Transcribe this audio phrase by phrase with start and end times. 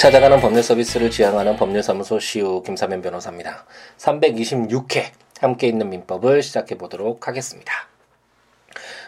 [0.00, 3.66] 찾아가는 법률 서비스를 지향하는 법률사무소 시우 김사면 변호사입니다.
[3.98, 5.10] 326회
[5.42, 7.70] 함께 있는 민법을 시작해 보도록 하겠습니다.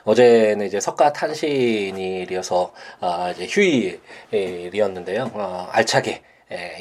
[0.05, 3.47] 어제는 이제 석가 탄신일이어서 아 이제
[4.31, 5.31] 휴일이었는데요.
[5.33, 6.23] 어, 알차게 예,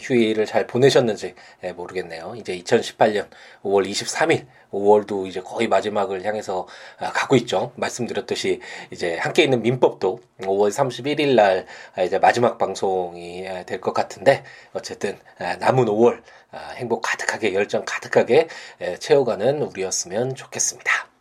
[0.02, 2.34] 휴일을 잘 보내셨는지 예, 모르겠네요.
[2.38, 3.28] 이제 2018년
[3.64, 6.68] 5월 23일, 5월도 이제 거의 마지막을 향해서
[7.00, 7.71] 아, 가고 있죠.
[7.76, 8.60] 말씀드렸듯이
[8.92, 11.65] 이제 함께 있는 민법도 5월 31일 날
[11.96, 14.43] 아, 이제 마지막 방송이 아, 될것 같은데
[14.74, 18.48] 어쨌든 아, 남은 5월 아, 행복 가득하게 열정 가득하게
[18.82, 21.12] 예, 채워가는 우리였으면 좋겠습니다.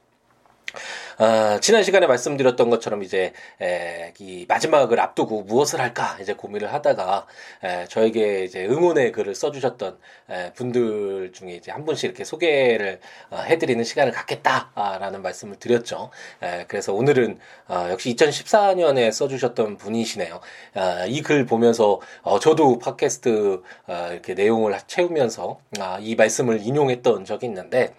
[1.20, 7.26] 어, 지난 시간에 말씀드렸던 것처럼 이제 에, 이 마지막을 앞두고 무엇을 할까 이제 고민을 하다가
[7.62, 9.98] 에, 저에게 이제 응원의 글을 써주셨던
[10.30, 16.08] 에, 분들 중에 이제 한 분씩 이렇게 소개를 어, 해드리는 시간을 갖겠다라는 말씀을 드렸죠.
[16.42, 20.40] 에, 그래서 오늘은 어, 역시 2014년에 써주셨던 분이시네요.
[20.74, 27.44] 어, 이글 보면서 어, 저도 팟캐스트 어, 이렇게 내용을 채우면서 아, 이 말씀을 인용했던 적이
[27.44, 27.92] 있는데.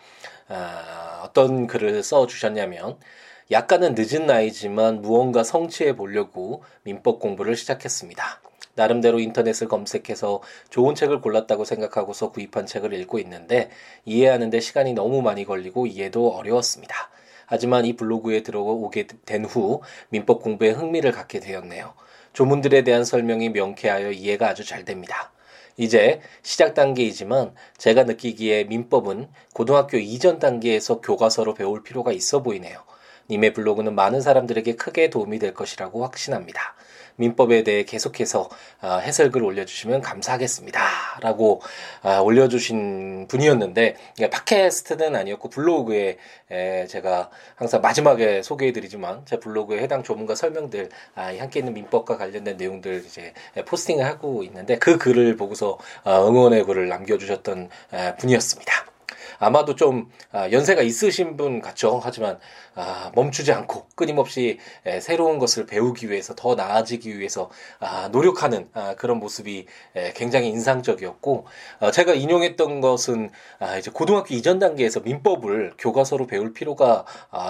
[0.47, 2.97] 아, 어떤 글을 써 주셨냐면
[3.52, 8.42] 약간은 늦은 나이지만 무언가 성취해 보려고 민법 공부를 시작했습니다.
[8.75, 13.69] 나름대로 인터넷을 검색해서 좋은 책을 골랐다고 생각하고서 구입한 책을 읽고 있는데
[14.06, 16.95] 이해하는데 시간이 너무 많이 걸리고 이해도 어려웠습니다.
[17.47, 21.94] 하지만 이 블로그에 들어오게 된 후 민법 공부에 흥미를 갖게 되었네요.
[22.34, 25.34] 조문들에 대한 설명이 명쾌하여 이해가 아주 잘 됩니다.
[25.82, 32.84] 이제 시작 단계이지만 제가 느끼기에 민법은 고등학교 이전 단계에서 교과서로 배울 필요가 있어 보이네요.
[33.32, 36.76] 님의 블로그는 많은 사람들에게 크게 도움이 될 것이라고 확신합니다.
[37.22, 38.50] 민법에 대해 계속해서
[38.81, 40.81] 아, 해설글 올려주시면 감사하겠습니다.
[41.22, 41.61] 라고
[42.02, 43.95] 아, 올려주신 분이었는데
[44.31, 46.17] 팟캐스트는 아니었고 블로그에
[46.89, 53.03] 제가 항상 마지막에 소개해드리지만 제 블로그에 해당 조문과 설명들 아, 함께 있는 민법과 관련된 내용들
[53.05, 53.33] 이제
[53.66, 57.69] 포스팅을 하고 있는데 그 글을 보고서 응원의 글을 남겨주셨던
[58.19, 58.91] 분이었습니다.
[59.41, 62.00] 아마도 좀 아, 연세가 있으신 분 같죠.
[62.02, 62.40] 하지만
[62.75, 64.59] 아, 멈추지 않고 끊임없이
[65.02, 69.66] 새로운 것을 배우기 위해서 더 나아지기 위해서 아, 노력하는 그런 모습이
[70.16, 71.47] 굉장히 인상적이었고
[71.79, 73.31] 어, 제가 인용했던 것은
[73.79, 77.03] 이제 고등학교 이전 단계에서 민법을 교과서로 배울 필요가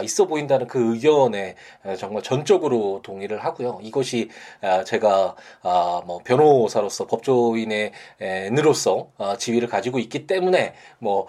[0.04, 1.56] 있어 보인다는 그 의견에
[1.98, 3.80] 정말 전적으로 동의를 하고요.
[3.82, 4.30] 이것이
[4.86, 5.36] 제가
[6.06, 7.92] 뭐 변호사로서 법조인의
[8.58, 11.28] 으로서 지위를 가지고 있기 때문에 뭐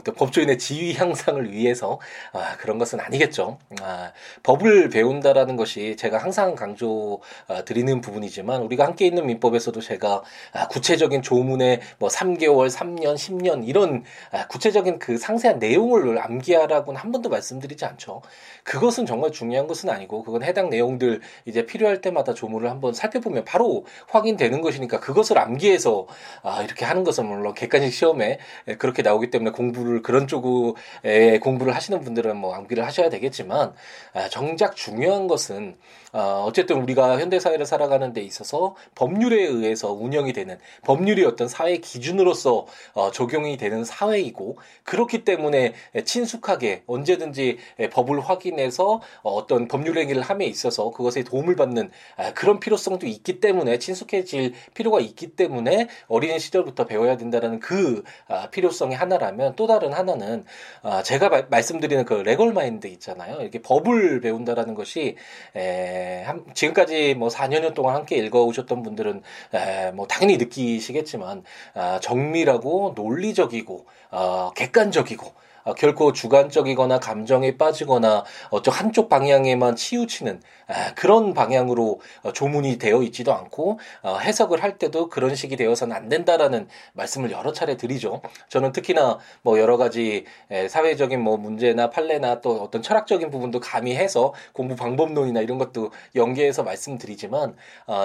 [0.00, 2.00] 어, 어떤 법조인의 지위 향상을 위해서
[2.32, 3.58] 아, 그런 것은 아니겠죠.
[3.82, 4.12] 아,
[4.42, 10.22] 법을 배운다라는 것이 제가 항상 강조 아, 드리는 부분이지만 우리가 함께 있는 민법에서도 제가
[10.52, 17.12] 아, 구체적인 조문의 뭐 3개월, 3년, 10년 이런 아, 구체적인 그 상세한 내용을 암기하라고는 한
[17.12, 18.22] 번도 말씀드리지 않죠.
[18.64, 23.84] 그것은 정말 중요한 것은 아니고 그건 해당 내용들 이제 필요할 때마다 조문을 한번 살펴보면 바로
[24.08, 26.06] 확인되는 것이니까 그것을 암기해서
[26.42, 28.38] 아, 이렇게 하는 것은 물론 객관식 시험에
[28.78, 33.74] 그렇게 나오기 때문에 공부를 공부를 그런 쪽에 공부를 하시는 분들은 뭐 암기를 하셔야 되겠지만
[34.14, 35.76] 아, 정작 중요한 것은
[36.12, 41.76] 어, 어쨌든 우리가 현대 사회를 살아가는 데 있어서 법률에 의해서 운영이 되는 법률이 어떤 사회
[41.76, 45.74] 기준으로서 어, 적용이 되는 사회이고 그렇기 때문에
[46.04, 47.58] 친숙하게 언제든지
[47.92, 53.78] 법을 확인해서 어떤 법률 행위를 함에 있어서 그것에 도움을 받는 아, 그런 필요성도 있기 때문에
[53.78, 60.44] 친숙해질 필요가 있기 때문에 어린 시절부터 배워야 된다는 그 아, 필요성이 하나라면 또 다른 하나는
[60.82, 63.40] 아, 제가 말씀드리는 그 레걸 마인드 있잖아요.
[63.40, 65.16] 이렇게 법을 배운다라는 것이
[65.56, 69.22] 에, 지금까지 뭐 4년 동안 함께 읽어오셨던 분들은
[69.54, 71.44] 에, 뭐 당연히 느끼시겠지만
[71.74, 75.32] 아, 정밀하고 논리적이고 어, 객관적이고 어,
[75.76, 80.40] 결코 주관적이거나 감정에 빠지거나 어쩌 한쪽 방향에만 치우치는
[80.70, 85.94] 아, 그런 방향으로 어, 조문이 되어 있지도 않고 어, 해석을 할 때도 그런 식이 되어서는
[85.94, 88.22] 안 된다라는 말씀을 여러 차례 드리죠.
[88.48, 90.24] 저는 특히나 뭐 여러 가지
[90.68, 97.56] 사회적인 뭐 문제나 판례나 또 어떤 철학적인 부분도 가미해서 공부 방법론이나 이런 것도 연계해서 말씀드리지만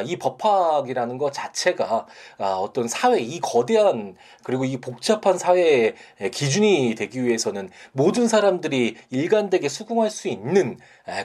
[0.06, 2.06] 이 법학이라는 것 자체가
[2.38, 5.94] 어떤 사회 이 거대한 그리고 이 복잡한 사회의
[6.32, 10.78] 기준이 되기 위해서 대해서는 모든 사람들이 일관되게 수긍할 수 있는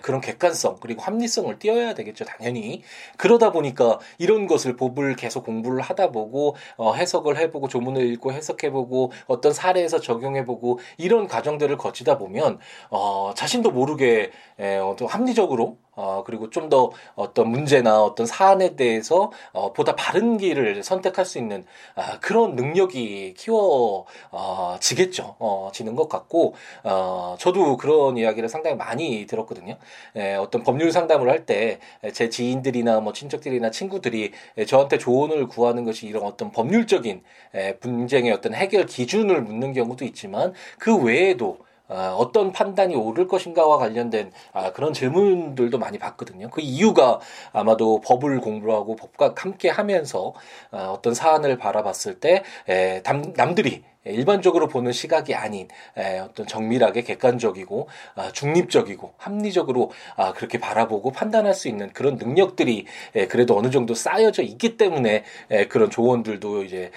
[0.02, 2.82] 그런 객관성 그리고 합리성을 띄어야 되겠죠 당연히
[3.16, 9.12] 그러다 보니까 이런 것을 법을 계속 공부를 하다 보고 어, 해석을 해보고 조문을 읽고 해석해보고
[9.26, 12.58] 어떤 사례에서 적용해보고 이런 과정들을 거치다 보면
[12.90, 19.32] 어, 자신도 모르게 에, 어, 합리적으로 어, 그리고 좀 더 어떤 문제나 어떤 사안에 대해서
[19.52, 21.64] 어, 보다 바른 길을 선택할 수 있는
[21.96, 25.36] 아, 그런 능력이 키워지겠죠.
[25.38, 26.54] 어, 지는 것 같고
[26.84, 29.69] 어, 저도 그런 이야기를 상당히 많이 들었거든요.
[30.16, 31.78] 에, 어떤 법률 상담을 할 때
[32.12, 34.32] 제 지인들이나 뭐 친척들이나 친구들이
[34.66, 37.22] 저한테 조언을 구하는 것이 이런 어떤 법률적인
[37.54, 41.58] 에, 분쟁의 어떤 해결 기준을 묻는 경우도 있지만 그 외에도
[41.88, 46.48] 아, 어떤 판단이 옳을 것인가와 관련된 아, 그런 질문들도 많이 받거든요.
[46.50, 47.18] 그 이유가
[47.52, 50.32] 아마도 법을 공부하고 법과 함께 하면서
[50.70, 55.68] 아, 어떤 사안을 바라봤을 때 에, 남, 남들이 일반적으로 보는 시각이 아닌
[56.24, 62.86] 어떤 정밀하게 객관적이고 아, 중립적이고 합리적으로 아, 그렇게 바라보고 판단할 수 있는 그런 능력들이
[63.28, 65.24] 그래도 어느 정도 쌓여져 있기 때문에
[65.68, 66.90] 그런 조언들도 이제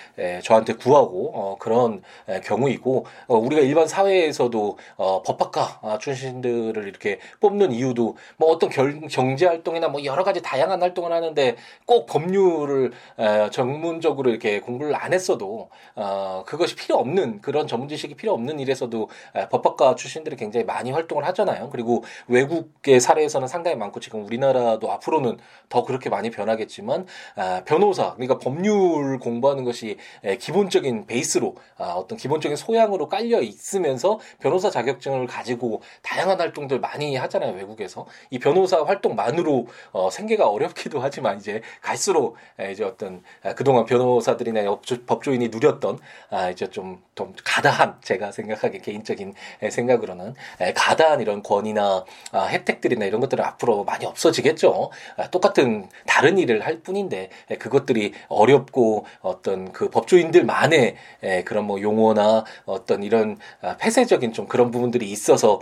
[0.43, 2.01] 저한테 구하고 어, 그런
[2.43, 9.45] 경우이고 어, 우리가 일반 사회에서도 어, 법학과 아, 출신들을 이렇게 뽑는 이유도 뭐 어떤 경제
[9.45, 12.91] 활동이나 뭐 여러 가지 다양한 활동을 하는데 꼭 법률을
[13.51, 15.69] 전문적으로 이렇게 공부를 안 했어도
[16.45, 19.09] 그것이 필요 필요 없는 그런 전문 지식이 필요 없는 일에서도
[19.49, 21.69] 법학과 출신들이 굉장히 많이 활동을 하잖아요.
[21.71, 27.07] 그리고 외국의 사례에서는 상당히 많고 지금 우리나라도 앞으로는 더 그렇게 많이 변하겠지만
[27.65, 29.97] 변호사 그러니까 법률 공부하는 것이
[30.39, 37.53] 기본적인 베이스로 아, 어떤 기본적인 소양으로 깔려 있으면서 변호사 자격증을 가지고 다양한 활동들 많이 하잖아요
[37.53, 42.35] 외국에서 이 변호사 활동만으로 어, 생계가 어렵기도 하지만 이제 갈수록
[42.71, 43.23] 이제 어떤
[43.55, 44.61] 그동안 변호사들이나
[45.07, 45.97] 법조인이 누렸던
[46.29, 49.33] 아, 이제 좀 좀, 좀 가다한 제가 생각하기에 개인적인
[49.69, 50.35] 생각으로는
[50.75, 54.91] 가다한 이런 권위나 아, 혜택들이나 이런 것들은 앞으로 많이 없어지겠죠.
[55.17, 60.95] 아, 똑같은 다른 일을 할 뿐인데 그것들이 어렵고 어떤 그 법조인들만의
[61.45, 65.61] 그런 뭐 용어나 어떤 이런 아, 폐쇄적인 좀 그런 부분들이 있어서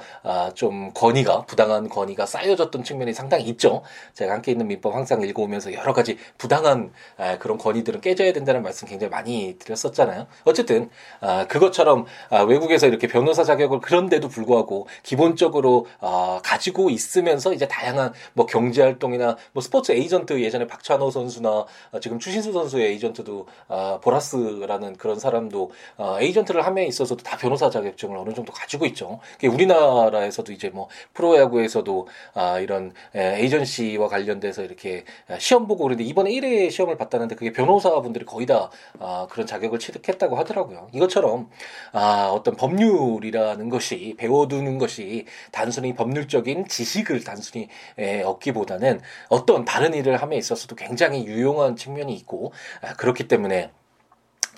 [0.55, 3.83] 좀 권위가 부당한 권위가 쌓여졌던 측면이 상당히 있죠.
[4.13, 6.91] 제가 함께 있는 민법 항상 읽어오면서 여러 가지 부당한
[7.39, 10.25] 그런 권위들은 깨져야 된다는 말씀 굉장히 많이 드렸었잖아요.
[10.45, 17.67] 어쨌든 아, 그것처럼 아, 외국에서 이렇게 변호사 자격을 그런데도 불구하고 기본적으로 아, 가지고 있으면서 이제
[17.67, 23.47] 다양한 뭐 경제 활동이나 뭐 스포츠 에이전트 예전에 박찬호 선수나 아, 지금 추신수 선수의 에이전트도
[23.67, 29.19] 아, 보라스라는 그런 사람도 아, 에이전트를 함에 있어서도 다 변호사 자격증을 어느 정도 가지고 있죠.
[29.43, 35.03] 우리나라에서도 이제 뭐 프로야구에서도 아, 이런 에, 에이전시와 관련돼서 이렇게
[35.39, 38.69] 시험 보고 그런데 이번에 1회 시험을 봤다는데 그게 변호사분들이 거의 다
[38.99, 40.89] 아, 그런 자격을 취득했다고 하더라고요.
[41.01, 41.49] 이것처럼
[41.91, 50.21] 아, 어떤 법률이라는 것이 배워두는 것이 단순히 법률적인 지식을 단순히 에, 얻기보다는 어떤 다른 일을
[50.21, 53.71] 함에 있어서도 굉장히 유용한 측면이 있고 아, 그렇기 때문에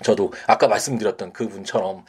[0.02, 2.04] 저도 아까 말씀드렸던 그분처럼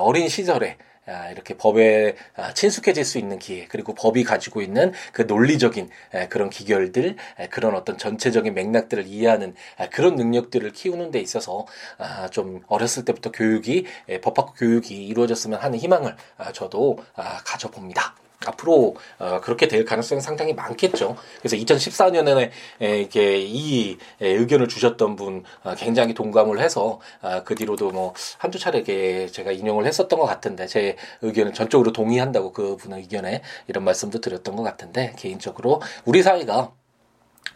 [0.00, 0.87] 어린 시절에 아,
[1.32, 5.88] 이렇게 법에 아, 친숙해질 수 있는 기회 그리고 법이 가지고 있는 그 논리적인
[6.28, 7.16] 그런 기결들
[7.50, 9.54] 그런 어떤 전체적인 맥락들을 이해하는
[9.90, 11.66] 그런 능력들을 키우는 데 있어서
[11.98, 13.86] 아, 좀 어렸을 때부터 교육이
[14.22, 16.16] 법학 교육이 이루어졌으면 하는 희망을
[16.52, 16.98] 저도
[17.44, 18.14] 가져봅니다.
[18.46, 21.16] 앞으로 어, 그렇게 될 가능성이 상당히 많겠죠.
[21.40, 22.50] 그래서 2014년에
[22.80, 28.14] 에, 이렇게 이 에, 의견을 주셨던 분 어, 굉장히 동감을 해서 어, 그 뒤로도 뭐
[28.38, 33.42] 한두 차례 게 제가 인용을 했었던 것 같은데 제 의견을 전적으로 동의한다고 그 분의 의견에
[33.66, 36.72] 이런 말씀도 드렸던 것 같은데 개인적으로 우리 사회가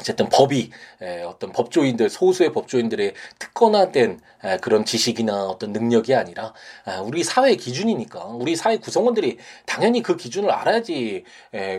[0.00, 0.70] 어쨌든 법이
[1.26, 4.20] 어떤 법조인들 소수의 법조인들의 특권화된
[4.60, 6.52] 그런 지식이나 어떤 능력이 아니라
[6.84, 11.24] 아, 우리 사회 기준이니까 우리 사회 구성원들이 당연히 그 기준을 알아야지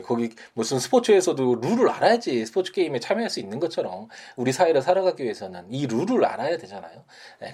[0.05, 5.65] 거기 무슨 스포츠에서도 룰을 알아야지 스포츠 게임에 참여할 수 있는 것처럼 우리 사회를 살아가기 위해서는
[5.69, 7.03] 이 룰을 알아야 되잖아요.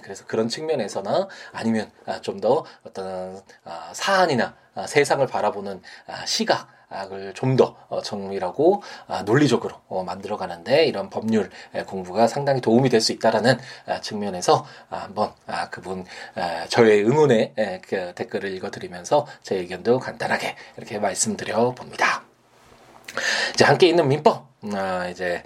[0.02, 4.56] 그래서 그런 측면에서나 아니면 아, 좀더 어떤 아, 사안이나
[4.86, 5.82] 세상을 바라보는
[6.26, 6.68] 시각
[7.12, 11.48] 을 좀더 어, 정밀하고 아, 논리적으로 어, 만들어가는데 이런 법률
[11.86, 15.32] 공부가 상당히 도움이 될 수 있다라는 아, 측면에서 아, 한번
[15.70, 16.04] 그분
[16.68, 17.54] 저의 응원의
[17.88, 22.24] 그 댓글을 읽어드리면서 제 의견도 간단하게 이렇게 말씀드려 봅니다.
[23.54, 24.48] 이제 함께 있는 민법
[25.10, 25.42] 이제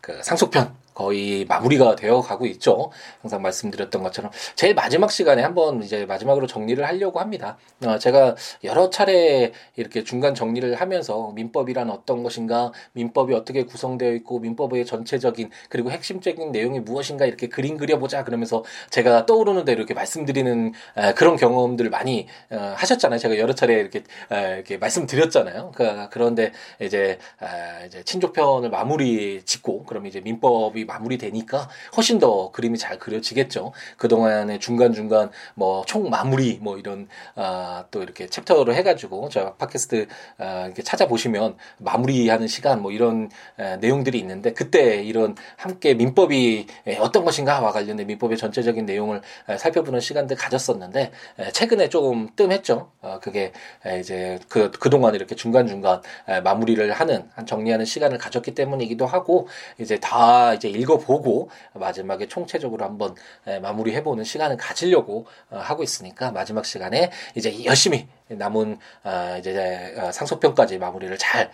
[0.00, 2.90] 그 상속편 거의 마무리가 되어 가고 있죠.
[3.20, 7.58] 항상 말씀드렸던 것처럼 제일 마지막 시간에 한번 이제 마지막으로 정리를 하려고 합니다.
[7.84, 8.34] 어, 제가
[8.64, 15.50] 여러 차례 이렇게 중간 정리를 하면서 민법이란 어떤 것인가, 민법이 어떻게 구성되어 있고 민법의 전체적인
[15.68, 21.36] 그리고 핵심적인 내용이 무엇인가 이렇게 그림 그려보자 그러면서 제가 떠오르는 대로 이렇게 말씀드리는 에, 그런
[21.36, 23.18] 경험들을 많이 어, 하셨잖아요.
[23.18, 25.72] 제가 여러 차례 이렇게 에, 이렇게 말씀드렸잖아요.
[25.74, 32.78] 그, 그런데 이제 에, 이제 친족편을 마무리 짓고 그럼 이제 민법이 마무리되니까 훨씬 더 그림이
[32.78, 33.72] 잘 그려지겠죠.
[33.96, 40.06] 그동안에 중간중간 뭐 총 마무리 뭐 이런 아, 또 이렇게 챕터로 해가지고 저 팟캐스트
[40.38, 46.66] 아, 이렇게 찾아보시면 마무리하는 시간 뭐 이런 에, 내용들이 있는데 그때 이런 함께 민법이
[46.98, 52.90] 어떤 것인가와 관련된 민법의 전체적인 내용을 에, 살펴보는 시간들 가졌었는데 에, 최근에 조금 뜸했죠.
[53.00, 53.52] 어, 그게
[53.86, 59.48] 에, 이제 그 그동안 이렇게 중간중간 에, 마무리를 하는 한 정리하는 시간을 가졌기 때문이기도 하고
[59.78, 63.14] 이제 다 이제 읽어보고 마지막에 총체적으로 한번
[63.44, 70.78] 마무리해보는 시간을 가지려고 어, 하고 있으니까 마지막 시간에 이제 열심히 남은 어, 이제 어, 상속편까지
[70.78, 71.50] 마무리를 잘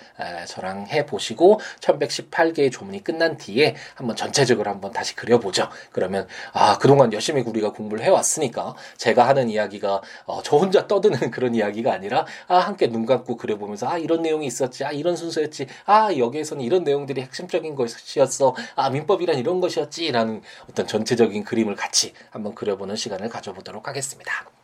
[0.46, 5.68] 저랑 해 보시고 1118개의 조문이 끝난 뒤에 한번 전체적으로 한번 다시 그려보죠.
[5.90, 10.02] 그러면 아 그동안 열심히 우리가 공부를 해왔으니까 제가 하는 이야기가
[10.44, 14.84] 저 혼자 떠드는 그런 이야기가 아니라 아 함께 눈 감고 그려보면서 아 이런 내용이 있었지
[14.84, 21.44] 아 이런 순서였지 아 여기에서는 이런 내용들이 핵심적인 것이었어 아 민법이란 이런 것이었지라는 어떤 전체적인
[21.44, 24.61] 그림을 같이 한번 그려보는 시간을 가져보도록 하겠습니다.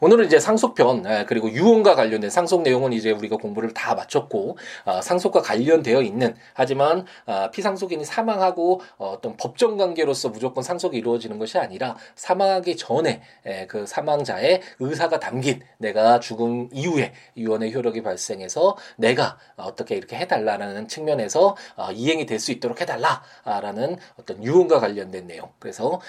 [0.00, 5.02] 오늘은 이제 상속편 예, 그리고 유언과 관련된 상속 내용은 이제 우리가 공부를 다 마쳤고 어,
[5.02, 11.58] 상속과 관련되어 있는 하지만 어, 피상속인이 사망하고 어, 어떤 법정 관계로서 무조건 상속이 이루어지는 것이
[11.58, 19.36] 아니라 사망하기 전에 예, 그 사망자의 의사가 담긴 내가 죽음 이후에 유언의 효력이 발생해서 내가
[19.56, 21.56] 어떻게 이렇게 해달라는 측면에서
[21.92, 25.50] 이행이 될 수 있도록 해달라라는 어떤 유언과 관련된 내용.
[25.58, 26.00] 그래서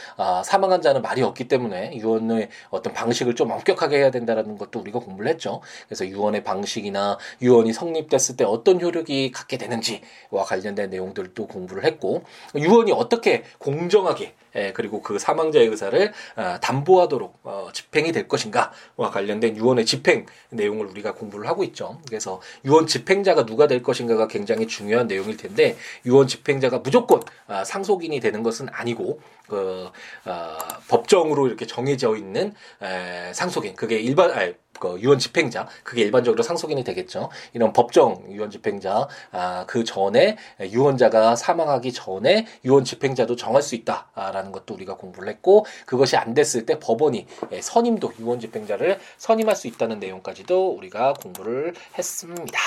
[0.43, 5.29] 사망한 자는 말이 없기 때문에 유언의 어떤 방식을 좀 엄격하게 해야 된다라는 것도 우리가 공부를
[5.29, 5.61] 했죠.
[5.87, 12.23] 그래서 유언의 방식이나 유언이 성립됐을 때 어떤 효력이 갖게 되는지와 관련된 내용들도 공부를 했고
[12.55, 19.55] 유언이 어떻게 공정하게 예, 그리고 그 사망자의 의사를 어, 담보하도록 어, 집행이 될 것인가와 관련된
[19.55, 21.99] 유언의 집행 내용을 우리가 공부를 하고 있죠.
[22.07, 28.19] 그래서 유언 집행자가 누가 될 것인가가 굉장히 중요한 내용일 텐데 유언 집행자가 무조건 어, 상속인이
[28.19, 29.89] 되는 것은 아니고 그
[30.25, 30.57] 어,
[30.89, 36.83] 법정으로 이렇게 정해져 있는 에, 상속인 그게 일반 아니, 그 유언 집행자 그게 일반적으로 상속인이
[36.83, 37.29] 되겠죠.
[37.53, 44.51] 이런 법정 유언 집행자 아, 그 전에 유언자가 사망하기 전에 유언 집행자도 정할 수 있다라는
[44.51, 49.67] 것도 우리가 공부를 했고 그것이 안 됐을 때 법원이 예, 선임도 유언 집행자를 선임할 수
[49.67, 52.59] 있다는 내용까지도 우리가 공부를 했습니다.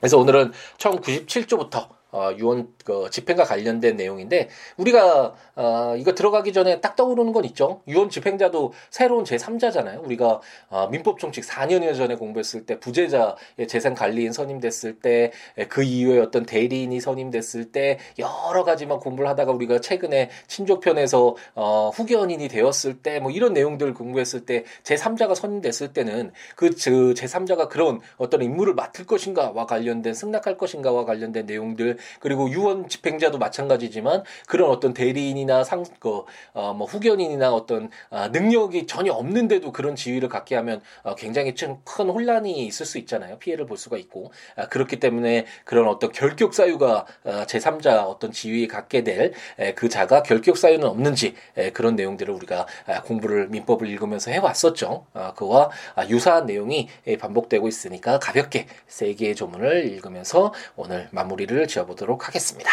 [0.00, 6.96] 그래서 오늘은 1097조부터 어, 유언 그 집행과 관련된 내용인데 우리가 어, 이거 들어가기 전에 딱
[6.96, 7.82] 떠오르는 건 있죠.
[7.88, 10.04] 유언 집행자도 새로운 제3자잖아요.
[10.04, 15.32] 우리가 어, 민법 총칙 4년여 전에 공부했을 때 부재자의 재산 관리인 선임됐을 때
[15.68, 22.48] 그 이후에 어떤 대리인이 선임됐을 때 여러 가지만 공부를 하다가 우리가 최근에 친족편에서 어, 후견인이
[22.48, 28.42] 되었을 때 뭐 이런 내용들 공부했을 때 제3자가 선임됐을 때는 그, 그 제3자가 그런 어떤
[28.42, 35.64] 임무를 맡을 것인가와 관련된 승낙할 것인가와 관련된 내용들 그리고 유언 집행자도 마찬가지지만 그런 어떤 대리인이나
[35.64, 41.14] 상, 그, 어, 뭐 후견인이나 어떤 어, 능력이 전혀 없는데도 그런 지위를 갖게 하면 어,
[41.14, 43.38] 굉장히 큰 혼란이 있을 수 있잖아요.
[43.38, 44.32] 피해를 볼 수가 있고.
[44.56, 49.32] 아, 그렇기 때문에 그런 어떤 결격 사유가 어, 제3자 어떤 지위에 갖게 될
[49.74, 55.06] 그 자가 결격 사유는 없는지 에, 그런 내용들을 우리가 아, 공부를 민법을 읽으면서 해왔었죠.
[55.14, 56.88] 아, 그와 아, 유사한 내용이
[57.18, 62.70] 반복되고 있으니까 가볍게 세 개의 조문을 읽으면서 오늘 마무리를 지어 보도록 보도록 하겠습니다.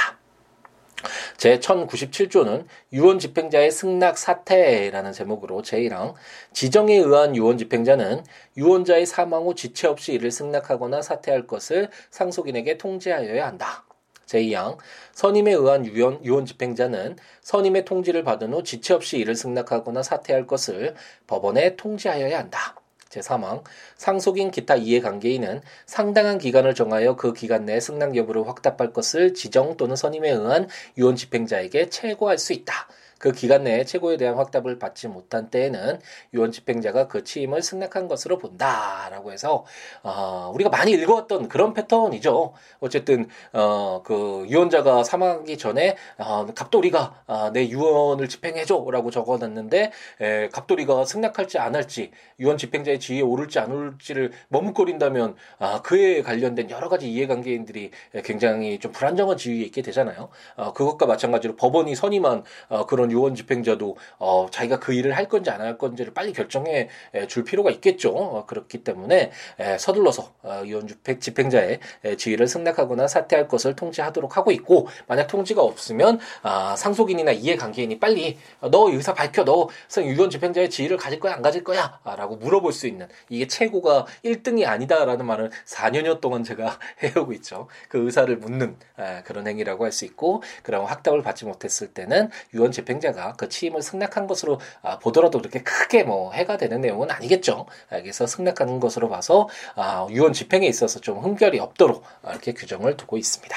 [1.38, 6.14] 제 1097조는 유언 집행자의 승낙 사태라는 제목으로 제1항
[6.54, 8.24] 지정에 의한 유언 집행자는
[8.56, 13.86] 유언자의 사망 후 지체 없이 이를 승낙하거나 사퇴할 것을 상속인에게 통지하여야 한다.
[14.28, 14.78] 제2항
[15.12, 20.96] 선임에 의한 유언, 유언 집행자는 선임의 통지를 받은 후 지체 없이 이를 승낙하거나 사퇴할 것을
[21.28, 22.83] 법원에 통지하여야 한다.
[23.14, 23.64] 제3항
[23.98, 29.96] 상속인 기타 이해관계인은 상당한 기간을 정하여 그 기간 내에 승낙 여부를 확답할 것을 지정 또는
[29.96, 30.68] 선임에 의한
[30.98, 32.88] 유언 집행자에게 채고할 수 있다.
[33.24, 36.02] 그 기간 내에 최고에 대한 확답을 받지 못한 때에는
[36.34, 39.64] 유언 집행자가 그 취임을 승낙한 것으로 본다라고 해서
[40.04, 42.52] 어, 우리가 많이 읽어왔던 그런 패턴이죠.
[42.82, 51.06] 어쨌든 어, 그 유언자가 사망하기 전에 어, 갑돌이가 어, 내 유언을 집행해줘라고 적어놨는데 에, 갑돌이가
[51.06, 52.12] 승낙할지 안 할지
[52.42, 57.92] 유언 집행자의 지위에 오를지 안 오를지를 머뭇거린다면 아, 그에 관련된 여러 가지 이해관계인들이
[58.26, 60.28] 굉장히 좀 불안정한 지위에 있게 되잖아요.
[60.58, 65.50] 어, 그것과 마찬가지로 법원이 선임한 어, 그런 유언 집행자도 어, 자기가 그 일을 할 건지
[65.50, 66.90] 안 할 건지를 빨리 결정해
[67.30, 68.10] 줄 필요가 있겠죠.
[68.10, 74.36] 어, 그렇기 때문에 에, 서둘러서 어, 유언 집행, 집행자의 에, 지위를 승낙하거나 사퇴할 것을 통지하도록
[74.36, 80.30] 하고 있고 만약 통지가 없으면 아, 상속인이나 이해관계인이 빨리 어, 너 의사 밝혀 너 유언
[80.30, 84.66] 집행자의 지위를 가질 거야 안 가질 거야 아, 라고 물어볼 수 있는 이게 최고가 1등이
[84.68, 87.68] 아니다라는 말을 4년여 동안 제가 해오고 있죠.
[87.88, 92.72] 그 의사를 묻는 에, 그런 행위라고 할 수 있고 그런 확답을 받지 못했을 때는 유언
[92.72, 97.68] 집행 자가 그 취임을 승낙한 것으로 아, 보더라도 그렇게 크게 뭐 해가 되는 내용은 아니겠죠.
[97.92, 103.18] 아, 그래서 승낙하는 것으로 봐서 아, 유언 집행에 있어서 좀 흠결이 없도록 이렇게 규정을 두고
[103.18, 103.56] 있습니다.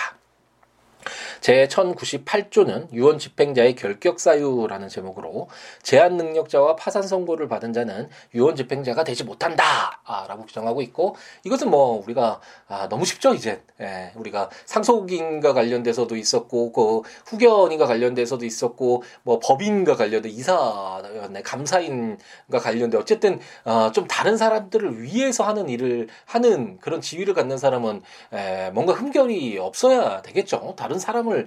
[1.40, 5.48] 제1098조는 유언 집행자의 결격 사유라는 제목으로
[5.82, 12.40] 제한 능력자와 파산 선고를 받은 자는 유언 집행자가 되지 못한다라고 규정하고 있고 이것은 뭐 우리가
[12.68, 13.62] 아, 너무 쉽죠 이제.
[13.80, 22.96] 예, 우리가 상속인과 관련돼서도 있었고 그 후견인과 관련돼서도 있었고 뭐 법인과 관련돼 이사였네 감사인과 관련돼
[22.96, 28.94] 어쨌든 어, 좀 다른 사람들을 위해서 하는 일을 하는 그런 지위를 갖는 사람은 에, 뭔가
[28.94, 30.74] 흠결이 없어야 되겠죠.
[30.76, 31.46] 다른 사람을 사람을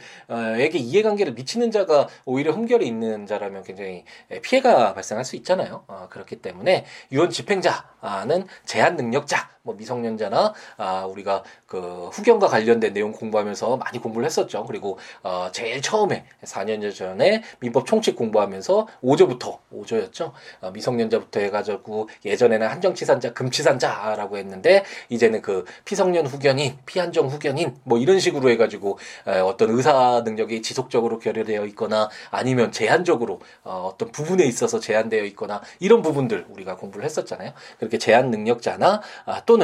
[0.60, 4.04] 에게 이해관계를 미치는 자가 오히려 흠결이 있는 자라면 굉장히
[4.42, 5.84] 피해가 발생할 수 있잖아요.
[5.88, 13.12] 어, 그렇기 때문에 유언 집행자는 제한 능력자, 뭐 미성년자나 아, 우리가 그 후견과 관련된 내용
[13.12, 14.66] 공부하면서 많이 공부를 했었죠.
[14.66, 20.32] 그리고 어, 제일 처음에 4년 전에 민법 총칙 공부하면서 5조부터 5조였죠.
[20.62, 28.20] 어, 미성년자부터 해가지고 예전에는 한정치산자, 금치산자라고 했는데 이제는 그 피성년 후견인, 피한정 후견인 뭐 이런
[28.20, 28.98] 식으로 해가지고
[29.28, 35.62] 에, 어떤 의사 능력이 지속적으로 결여되어 있거나 아니면 제한적으로 어, 어떤 부분에 있어서 제한되어 있거나
[35.80, 37.52] 이런 부분들 우리가 공부를 했었잖아요.
[37.78, 39.59] 그렇게 제한 능력자나 아, 또는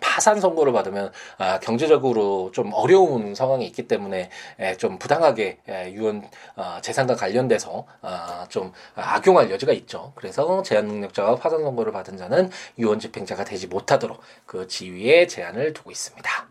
[0.00, 6.28] 파산 선고를 받으면 아, 경제적으로 좀 어려운 상황이 있기 때문에 에, 좀 부당하게 에, 유언
[6.56, 10.12] 어, 재산과 관련돼서 아, 좀 악용할 여지가 있죠.
[10.14, 15.90] 그래서 제한 능력자와 파산 선고를 받은 자는 유언 집행자가 되지 못하도록 그 지위에 제한을 두고
[15.90, 16.48] 있습니다.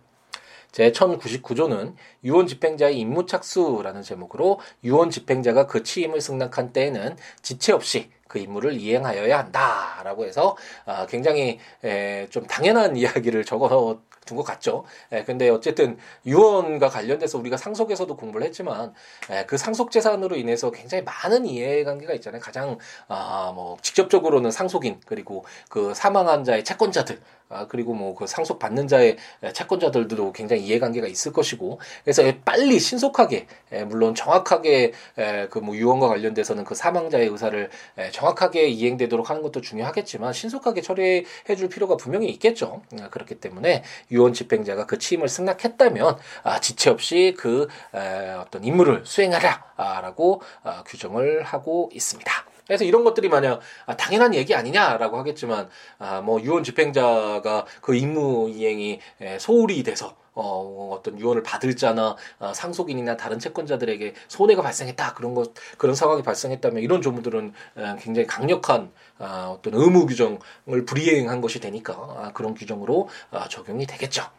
[0.72, 8.12] 제 1099조는 유언 집행자의 임무 착수라는 제목으로 유언 집행자가 그 취임을 승낙한 때에는 지체 없이
[8.30, 10.56] 그 임무를 이행하여야 한다라고 해서
[10.86, 14.86] 아, 굉장히 에, 좀 당연한 이야기를 적어 둔 것 같죠.
[15.12, 18.94] 에, 근데 어쨌든 유언과 관련돼서 우리가 상속에서도 공부를 했지만
[19.30, 22.42] 에, 그 상속 재산으로 인해서 굉장히 많은 이해관계가 있잖아요.
[22.42, 27.20] 가장 아, 뭐 직접적으로는 상속인 그리고 그 사망한 자의 채권자들
[27.50, 29.16] 아, 그리고 뭐 그 상속 받는 자의
[29.54, 33.48] 채권자들도 굉장히 이해관계가 있을 것이고 그래서 빨리 신속하게
[33.88, 34.92] 물론 정확하게
[35.50, 37.70] 그뭐 유언과 관련돼서는 그 사망자의 의사를
[38.12, 41.24] 정확하게 이행되도록 하는 것도 중요하겠지만 신속하게 처리해
[41.58, 42.82] 줄 필요가 분명히 있겠죠.
[43.00, 47.68] 아, 그렇기 때문에 유언 집행자가 그 취임을 승낙했다면 아, 지체 없이 그
[48.40, 52.32] 어떤 임무를 수행하라라고 아, 규정을 하고 있습니다.
[52.70, 58.52] 그래서 이런 것들이 만약 아, 당연한 얘기 아니냐라고 하겠지만 아, 뭐 유언 집행자가 그 임무
[58.52, 65.14] 이행이 에, 소홀히 돼서 어, 어떤 유언을 받을 자나 어, 상속인이나 다른 채권자들에게 손해가 발생했다
[65.14, 71.42] 그런 것 그런 상황이 발생했다면 이런 조문들은 에, 굉장히 강력한 어, 어떤 의무 규정을 불이행한
[71.42, 74.30] 것이 되니까 아, 그런 규정으로 어, 적용이 되겠죠.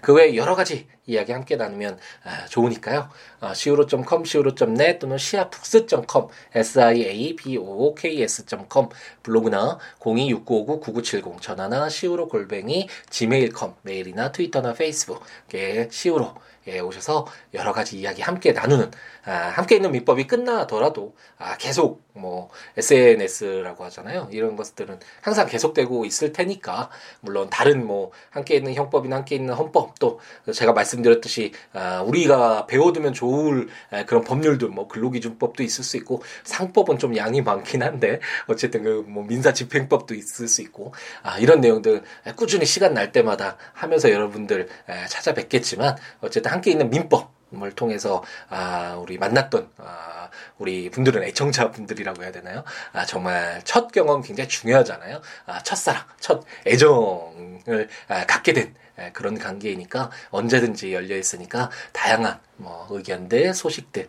[0.00, 3.08] 그 외에 여러 가지 이야기 함께 나누면 아, 좋으니까요.
[3.40, 8.88] 아, siwo.com, siwo.net 또는 siabooks.com, siabooks.com
[9.22, 16.34] 블로그나 026959-9970 전화나 siwo 골뱅이 gmail.com 메일이나 트위터나 페이스북에 siwo
[16.66, 18.90] 예, 오셔서 여러 가지 이야기 함께 나누는
[19.26, 24.28] 아, 함께 있는 민법이 끝나더라도 아, 계속 뭐 SNS라고 하잖아요.
[24.30, 26.90] 이런 것들은 항상 계속되고 있을 테니까
[27.20, 30.20] 물론 다른 뭐 함께 있는 형법이나 함께 있는 헌법 또
[30.52, 36.22] 제가 말씀 드렸듯이 아, 우리가 배워두면 좋을 아, 그런 법률들 뭐 근로기준법도 있을 수 있고
[36.44, 42.02] 상법은 좀 양이 많긴 한데 어쨌든 그 뭐 민사집행법도 있을 수 있고 아, 이런 내용들
[42.36, 44.68] 꾸준히 시간 날 때마다 하면서 여러분들
[45.08, 52.22] 찾아뵙겠지만 어쨌든 함께 있는 민법 을 통해서 아, 우리 만났던 아, 우리 분들은 애청자 분들이라고
[52.22, 52.64] 해야 되나요?
[52.92, 55.20] 아, 정말 첫 경험 굉장히 중요하잖아요.
[55.46, 58.74] 아, 첫사랑, 첫 애정을 아, 갖게 된
[59.12, 64.06] 그런 관계이니까 언제든지 열려 있으니까 다양한 뭐 의견들, 소식들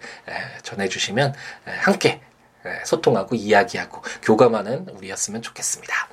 [0.61, 1.33] 전해주시면
[1.65, 2.21] 함께
[2.85, 6.07] 소통하고 이야기하고 교감하는 우리였으면 좋겠습니다.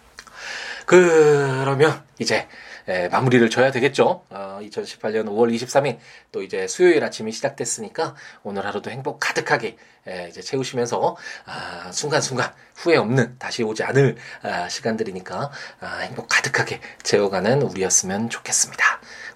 [0.86, 2.48] 그러면 이제
[2.88, 4.24] 에, 마무리를 져야 되겠죠.
[4.30, 5.98] 어, 2018년 5월 23일
[6.30, 11.16] 또 이제 수요일 아침이 시작됐으니까 오늘 하루도 행복 가득하게 에, 이제 채우시면서
[11.46, 18.84] 아, 순간순간 후회 없는 다시 오지 않을 아, 시간들이니까 아, 행복 가득하게 채워가는 우리였으면 좋겠습니다.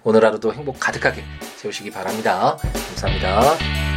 [0.03, 1.23] 오늘 하루도 행복 가득하게
[1.57, 2.57] 채우시기 바랍니다.
[2.87, 3.96] 감사합니다.